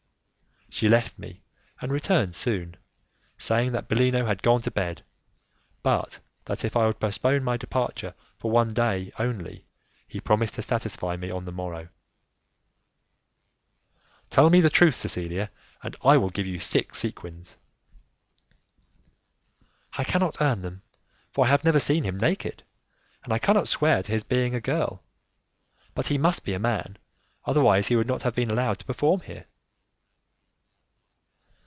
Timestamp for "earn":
20.41-20.61